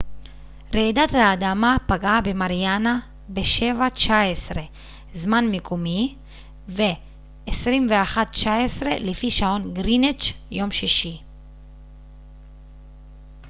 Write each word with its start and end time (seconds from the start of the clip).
רעידת 0.73 1.13
האדמה 1.13 1.77
פגעה 1.87 2.21
במריאנה 2.21 2.99
ב-07:19 3.33 4.11
זמן 5.13 5.45
מקומי 5.51 6.15
21:19 7.47 7.55
לפי 8.99 9.31
שעון 9.31 9.73
גריניץ' 9.73 10.33
יום 10.51 10.71
שישי 10.71 11.21